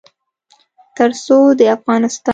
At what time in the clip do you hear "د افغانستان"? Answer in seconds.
1.59-2.29